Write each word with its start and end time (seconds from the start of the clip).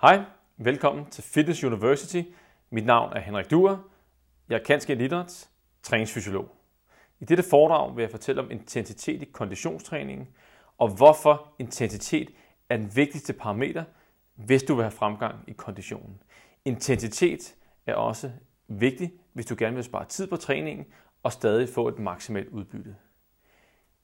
Hej, 0.00 0.24
velkommen 0.56 1.10
til 1.10 1.24
Fitness 1.24 1.64
University. 1.64 2.22
Mit 2.70 2.86
navn 2.86 3.12
er 3.12 3.20
Henrik 3.20 3.50
Duer. 3.50 3.76
Jeg 4.48 4.54
er 4.54 4.64
kansk 4.64 4.90
idræts 4.90 5.50
træningsfysiolog. 5.82 6.48
I 7.20 7.24
dette 7.24 7.42
foredrag 7.50 7.96
vil 7.96 8.02
jeg 8.02 8.10
fortælle 8.10 8.42
om 8.42 8.50
intensitet 8.50 9.22
i 9.22 9.24
konditionstræningen, 9.24 10.28
og 10.78 10.88
hvorfor 10.88 11.54
intensitet 11.58 12.30
er 12.68 12.76
den 12.76 12.96
vigtigste 12.96 13.32
parameter, 13.32 13.84
hvis 14.34 14.62
du 14.62 14.74
vil 14.74 14.84
have 14.84 14.90
fremgang 14.90 15.34
i 15.46 15.52
konditionen. 15.52 16.22
Intensitet 16.64 17.54
er 17.86 17.94
også 17.94 18.30
vigtig, 18.68 19.12
hvis 19.32 19.46
du 19.46 19.54
gerne 19.58 19.74
vil 19.74 19.84
spare 19.84 20.04
tid 20.04 20.26
på 20.26 20.36
træningen 20.36 20.86
og 21.22 21.32
stadig 21.32 21.68
få 21.68 21.88
et 21.88 21.98
maksimalt 21.98 22.48
udbytte. 22.48 22.96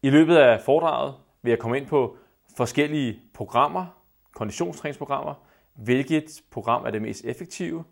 I 0.02 0.10
løbet 0.10 0.36
af 0.36 0.60
foredraget 0.60 1.14
vil 1.42 1.50
jeg 1.50 1.58
komme 1.58 1.76
ind 1.76 1.86
på 1.86 2.16
forskellige 2.56 3.20
programmer, 3.34 3.86
konditionstræningsprogrammer, 4.34 5.34
hvilket 5.74 6.42
program 6.50 6.84
er 6.84 6.90
det 6.90 7.02
mest 7.02 7.24
effektive, 7.24 7.84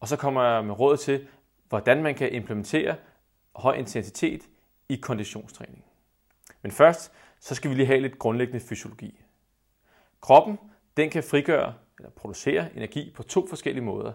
og 0.00 0.08
så 0.08 0.16
kommer 0.16 0.42
jeg 0.42 0.64
med 0.64 0.80
råd 0.80 0.96
til, 0.96 1.26
hvordan 1.68 2.02
man 2.02 2.14
kan 2.14 2.32
implementere 2.32 2.96
høj 3.56 3.74
intensitet 3.74 4.42
i 4.88 4.96
konditionstræning. 4.96 5.84
Men 6.62 6.72
først, 6.72 7.12
så 7.40 7.54
skal 7.54 7.70
vi 7.70 7.74
lige 7.74 7.86
have 7.86 8.00
lidt 8.00 8.18
grundlæggende 8.18 8.60
fysiologi. 8.60 9.20
Kroppen, 10.20 10.58
den 10.96 11.10
kan 11.10 11.22
frigøre 11.22 11.74
eller 11.98 12.10
producere 12.10 12.76
energi 12.76 13.12
på 13.16 13.22
to 13.22 13.46
forskellige 13.46 13.84
måder. 13.84 14.12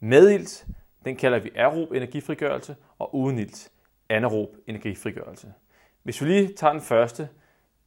Med 0.00 0.30
ilt, 0.30 0.66
den 1.04 1.16
kalder 1.16 1.38
vi 1.38 1.50
aerob 1.54 1.92
energifrigørelse, 1.92 2.76
og 2.98 3.14
uden 3.14 3.38
ilt, 3.38 3.72
anaerob 4.08 4.56
energifrigørelse. 4.66 5.52
Hvis 6.02 6.22
vi 6.22 6.26
lige 6.26 6.54
tager 6.54 6.72
den 6.72 6.82
første, 6.82 7.28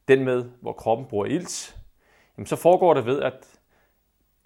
den 0.08 0.24
med, 0.24 0.44
hvor 0.60 0.72
kroppen 0.72 1.06
bruger 1.06 1.26
ilt, 1.26 1.78
jamen 2.36 2.46
så 2.46 2.56
foregår 2.56 2.94
det 2.94 3.06
ved, 3.06 3.22
at 3.22 3.53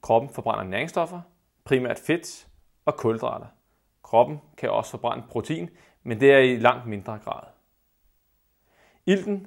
kroppen 0.09 0.31
forbrænder 0.31 0.65
næringsstoffer, 0.65 1.21
primært 1.65 1.99
fedt 1.99 2.49
og 2.85 2.97
kulhydrater. 2.97 3.47
Kroppen 4.03 4.41
kan 4.57 4.71
også 4.71 4.91
forbrænde 4.91 5.25
protein, 5.31 5.71
men 6.03 6.21
det 6.21 6.33
er 6.33 6.39
i 6.39 6.57
langt 6.57 6.87
mindre 6.87 7.19
grad. 7.25 7.43
Ilten, 9.07 9.47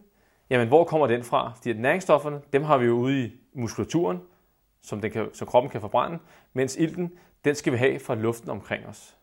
jamen 0.49 0.67
hvor 0.67 0.83
kommer 0.83 1.07
den 1.07 1.23
fra? 1.23 1.51
Fordi 1.55 1.73
næringsstofferne, 1.73 2.41
dem 2.53 2.63
har 2.63 2.77
vi 2.77 2.85
jo 2.85 2.93
ude 2.93 3.25
i 3.25 3.31
muskulaturen, 3.53 4.21
som, 4.81 5.01
den 5.01 5.11
kan, 5.11 5.29
som 5.33 5.47
kroppen 5.47 5.71
kan 5.71 5.81
forbrænde, 5.81 6.19
mens 6.53 6.75
ilten, 6.75 7.17
den 7.45 7.55
skal 7.55 7.73
vi 7.73 7.77
have 7.77 7.99
fra 7.99 8.15
luften 8.15 8.49
omkring 8.49 8.85
os. 8.85 9.17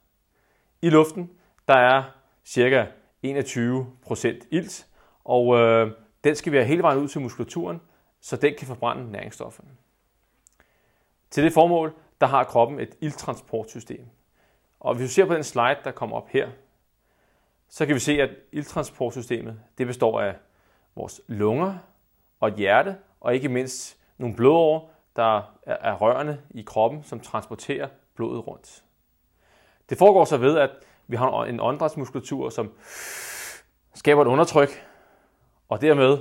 I 0.82 0.90
luften, 0.90 1.30
der 1.68 1.74
er 1.74 2.02
cirka 2.44 2.86
21% 3.26 4.48
ilt, 4.50 4.86
og 5.24 5.58
øh, 5.58 5.90
den 6.24 6.34
skal 6.34 6.52
vi 6.52 6.56
have 6.56 6.66
hele 6.66 6.82
vejen 6.82 6.98
ud 6.98 7.08
til 7.08 7.20
muskulaturen, 7.20 7.80
så 8.20 8.36
den 8.36 8.54
kan 8.58 8.66
forbrænde 8.66 9.12
næringsstofferne. 9.12 9.70
Til 11.38 11.44
det 11.44 11.52
formål, 11.52 11.94
der 12.20 12.26
har 12.26 12.44
kroppen 12.44 12.80
et 12.80 12.94
ildtransportsystem. 13.00 14.06
Og 14.80 14.94
hvis 14.94 15.02
vi 15.02 15.08
ser 15.08 15.26
på 15.26 15.34
den 15.34 15.44
slide, 15.44 15.76
der 15.84 15.90
kommer 15.90 16.16
op 16.16 16.28
her, 16.28 16.48
så 17.68 17.86
kan 17.86 17.94
vi 17.94 18.00
se, 18.00 18.12
at 18.22 18.30
ildtransportsystemet 18.52 19.60
det 19.78 19.86
består 19.86 20.20
af 20.20 20.34
vores 20.96 21.20
lunger 21.26 21.78
og 22.40 22.48
et 22.48 22.54
hjerte, 22.54 22.96
og 23.20 23.34
ikke 23.34 23.48
mindst 23.48 23.98
nogle 24.16 24.36
blodårer, 24.36 24.80
der 25.16 25.54
er 25.66 25.94
rørende 25.94 26.42
i 26.50 26.62
kroppen, 26.62 27.02
som 27.02 27.20
transporterer 27.20 27.88
blodet 28.14 28.46
rundt. 28.46 28.84
Det 29.88 29.98
foregår 29.98 30.24
så 30.24 30.36
ved, 30.36 30.58
at 30.58 30.70
vi 31.06 31.16
har 31.16 31.44
en 31.44 31.60
åndedrætsmuskulatur, 31.60 32.50
som 32.50 32.72
skaber 33.94 34.22
et 34.22 34.28
undertryk, 34.28 34.86
og 35.68 35.80
dermed 35.80 36.18